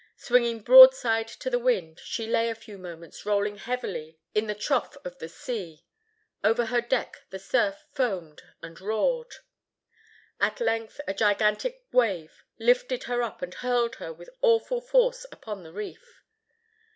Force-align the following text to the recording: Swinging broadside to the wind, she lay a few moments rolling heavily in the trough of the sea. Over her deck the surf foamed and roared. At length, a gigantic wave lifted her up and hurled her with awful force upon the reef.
Swinging 0.17 0.61
broadside 0.63 1.27
to 1.27 1.47
the 1.47 1.59
wind, 1.59 1.99
she 2.03 2.25
lay 2.25 2.49
a 2.49 2.55
few 2.55 2.79
moments 2.79 3.23
rolling 3.23 3.57
heavily 3.59 4.17
in 4.33 4.47
the 4.47 4.55
trough 4.55 4.97
of 5.05 5.19
the 5.19 5.29
sea. 5.29 5.85
Over 6.43 6.65
her 6.65 6.81
deck 6.81 7.21
the 7.29 7.37
surf 7.37 7.85
foamed 7.91 8.41
and 8.63 8.81
roared. 8.81 9.35
At 10.39 10.59
length, 10.59 10.99
a 11.07 11.13
gigantic 11.13 11.83
wave 11.91 12.43
lifted 12.57 13.03
her 13.03 13.21
up 13.21 13.43
and 13.43 13.53
hurled 13.53 13.97
her 13.97 14.11
with 14.11 14.31
awful 14.41 14.81
force 14.81 15.27
upon 15.31 15.61
the 15.61 15.71
reef. 15.71 16.23